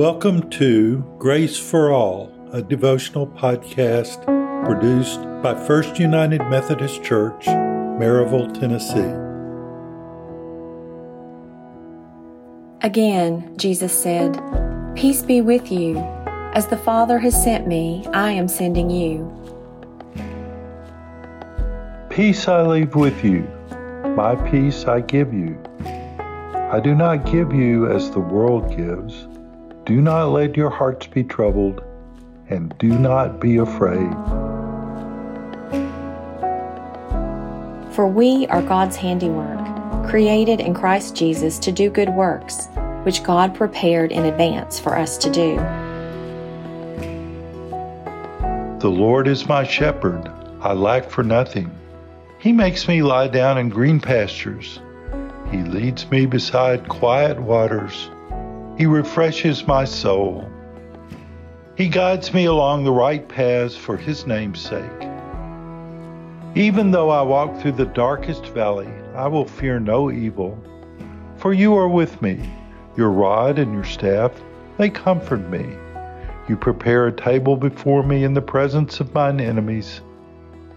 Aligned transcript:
Welcome 0.00 0.48
to 0.52 1.04
Grace 1.18 1.58
for 1.58 1.92
All, 1.92 2.32
a 2.54 2.62
devotional 2.62 3.26
podcast 3.26 4.24
produced 4.64 5.20
by 5.42 5.54
First 5.66 5.98
United 5.98 6.40
Methodist 6.48 7.04
Church, 7.04 7.44
Maryville, 7.44 8.58
Tennessee. 8.58 9.12
Again, 12.80 13.54
Jesus 13.58 13.92
said, 13.92 14.40
Peace 14.96 15.20
be 15.20 15.42
with 15.42 15.70
you. 15.70 15.98
As 16.54 16.66
the 16.66 16.78
Father 16.78 17.18
has 17.18 17.34
sent 17.44 17.66
me, 17.66 18.06
I 18.14 18.30
am 18.30 18.48
sending 18.48 18.88
you. 18.88 19.30
Peace 22.08 22.48
I 22.48 22.62
leave 22.62 22.94
with 22.94 23.22
you, 23.22 23.42
my 24.16 24.34
peace 24.50 24.86
I 24.86 25.02
give 25.02 25.34
you. 25.34 25.62
I 25.84 26.80
do 26.82 26.94
not 26.94 27.30
give 27.30 27.52
you 27.52 27.86
as 27.86 28.10
the 28.10 28.20
world 28.20 28.74
gives. 28.74 29.26
Do 29.86 30.00
not 30.00 30.26
let 30.30 30.56
your 30.56 30.70
hearts 30.70 31.06
be 31.06 31.24
troubled, 31.24 31.82
and 32.48 32.76
do 32.78 32.98
not 32.98 33.40
be 33.40 33.56
afraid. 33.56 34.10
For 37.94 38.06
we 38.06 38.46
are 38.48 38.62
God's 38.62 38.96
handiwork, 38.96 40.08
created 40.08 40.60
in 40.60 40.74
Christ 40.74 41.16
Jesus 41.16 41.58
to 41.60 41.72
do 41.72 41.88
good 41.90 42.10
works, 42.10 42.68
which 43.04 43.22
God 43.22 43.54
prepared 43.54 44.12
in 44.12 44.26
advance 44.26 44.78
for 44.78 44.96
us 44.96 45.16
to 45.18 45.30
do. 45.30 45.56
The 48.80 48.90
Lord 48.90 49.26
is 49.28 49.48
my 49.48 49.64
shepherd, 49.64 50.30
I 50.60 50.74
lack 50.74 51.08
for 51.08 51.22
nothing. 51.22 51.70
He 52.38 52.52
makes 52.52 52.86
me 52.86 53.02
lie 53.02 53.28
down 53.28 53.58
in 53.58 53.70
green 53.70 53.98
pastures. 53.98 54.78
He 55.50 55.58
leads 55.58 56.10
me 56.10 56.26
beside 56.26 56.88
quiet 56.88 57.40
waters. 57.40 58.10
He 58.80 58.86
refreshes 58.86 59.66
my 59.66 59.84
soul. 59.84 60.48
He 61.76 61.86
guides 61.86 62.32
me 62.32 62.46
along 62.46 62.84
the 62.84 62.90
right 62.90 63.28
paths 63.28 63.76
for 63.76 63.94
His 63.94 64.26
name's 64.26 64.58
sake. 64.62 65.06
Even 66.54 66.90
though 66.90 67.10
I 67.10 67.20
walk 67.20 67.60
through 67.60 67.72
the 67.72 67.84
darkest 67.84 68.46
valley, 68.46 68.88
I 69.14 69.26
will 69.26 69.44
fear 69.44 69.78
no 69.80 70.10
evil. 70.10 70.58
For 71.36 71.52
you 71.52 71.76
are 71.76 71.90
with 71.90 72.22
me. 72.22 72.40
Your 72.96 73.10
rod 73.10 73.58
and 73.58 73.74
your 73.74 73.84
staff, 73.84 74.32
they 74.78 74.88
comfort 74.88 75.46
me. 75.50 75.76
You 76.48 76.56
prepare 76.56 77.06
a 77.06 77.12
table 77.12 77.56
before 77.58 78.02
me 78.02 78.24
in 78.24 78.32
the 78.32 78.40
presence 78.40 78.98
of 78.98 79.12
mine 79.12 79.40
enemies. 79.40 80.00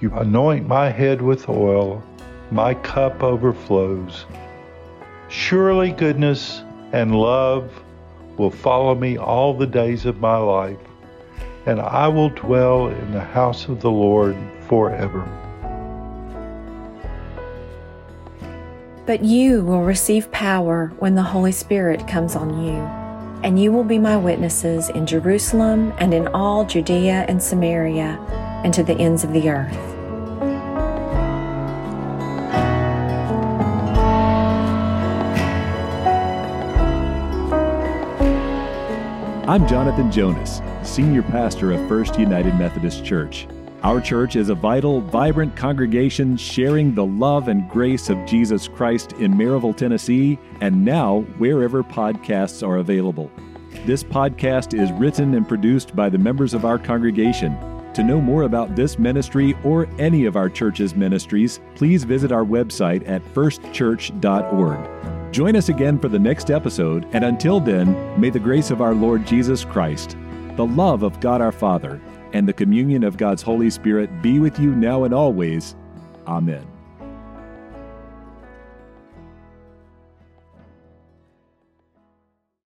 You 0.00 0.10
anoint 0.14 0.66
my 0.66 0.88
head 0.88 1.20
with 1.20 1.50
oil. 1.50 2.02
My 2.50 2.72
cup 2.72 3.22
overflows. 3.22 4.24
Surely 5.28 5.92
goodness 5.92 6.62
and 6.92 7.14
love 7.14 7.70
will 8.40 8.50
follow 8.50 8.94
me 8.94 9.18
all 9.18 9.52
the 9.52 9.66
days 9.66 10.06
of 10.06 10.18
my 10.18 10.38
life, 10.38 10.78
and 11.66 11.78
I 11.78 12.08
will 12.08 12.30
dwell 12.30 12.88
in 12.88 13.12
the 13.12 13.20
house 13.20 13.68
of 13.68 13.82
the 13.82 13.90
Lord 13.90 14.34
forever. 14.66 15.28
But 19.04 19.22
you 19.22 19.62
will 19.62 19.82
receive 19.82 20.32
power 20.32 20.90
when 21.00 21.16
the 21.16 21.22
Holy 21.22 21.52
Spirit 21.52 22.08
comes 22.08 22.34
on 22.34 22.64
you, 22.64 22.80
and 23.44 23.60
you 23.60 23.72
will 23.72 23.84
be 23.84 23.98
my 23.98 24.16
witnesses 24.16 24.88
in 24.88 25.04
Jerusalem 25.04 25.92
and 25.98 26.14
in 26.14 26.26
all 26.28 26.64
Judea 26.64 27.26
and 27.28 27.42
Samaria 27.42 28.18
and 28.64 28.72
to 28.72 28.82
the 28.82 28.94
ends 28.94 29.22
of 29.22 29.34
the 29.34 29.50
earth. 29.50 29.89
I'm 39.50 39.66
Jonathan 39.66 40.12
Jonas, 40.12 40.62
Senior 40.84 41.22
Pastor 41.22 41.72
of 41.72 41.88
First 41.88 42.16
United 42.16 42.54
Methodist 42.54 43.04
Church. 43.04 43.48
Our 43.82 44.00
church 44.00 44.36
is 44.36 44.48
a 44.48 44.54
vital, 44.54 45.00
vibrant 45.00 45.56
congregation 45.56 46.36
sharing 46.36 46.94
the 46.94 47.04
love 47.04 47.48
and 47.48 47.68
grace 47.68 48.10
of 48.10 48.24
Jesus 48.26 48.68
Christ 48.68 49.14
in 49.14 49.34
Maryville, 49.34 49.76
Tennessee, 49.76 50.38
and 50.60 50.84
now 50.84 51.22
wherever 51.38 51.82
podcasts 51.82 52.64
are 52.64 52.76
available. 52.76 53.28
This 53.86 54.04
podcast 54.04 54.80
is 54.80 54.92
written 54.92 55.34
and 55.34 55.48
produced 55.48 55.96
by 55.96 56.08
the 56.08 56.18
members 56.18 56.54
of 56.54 56.64
our 56.64 56.78
congregation. 56.78 57.58
To 57.94 58.04
know 58.04 58.20
more 58.20 58.44
about 58.44 58.76
this 58.76 59.00
ministry 59.00 59.56
or 59.64 59.88
any 59.98 60.26
of 60.26 60.36
our 60.36 60.48
church's 60.48 60.94
ministries, 60.94 61.58
please 61.74 62.04
visit 62.04 62.30
our 62.30 62.44
website 62.44 63.02
at 63.08 63.24
firstchurch.org. 63.34 65.19
Join 65.30 65.54
us 65.54 65.68
again 65.68 65.98
for 65.98 66.08
the 66.08 66.18
next 66.18 66.50
episode, 66.50 67.06
and 67.12 67.24
until 67.24 67.60
then, 67.60 68.20
may 68.20 68.30
the 68.30 68.40
grace 68.40 68.72
of 68.72 68.80
our 68.80 68.94
Lord 68.94 69.24
Jesus 69.24 69.64
Christ, 69.64 70.16
the 70.56 70.66
love 70.66 71.04
of 71.04 71.20
God 71.20 71.40
our 71.40 71.52
Father, 71.52 72.00
and 72.32 72.48
the 72.48 72.52
communion 72.52 73.04
of 73.04 73.16
God's 73.16 73.42
Holy 73.42 73.70
Spirit 73.70 74.22
be 74.22 74.40
with 74.40 74.58
you 74.58 74.74
now 74.74 75.04
and 75.04 75.14
always. 75.14 75.76
Amen. 76.26 76.66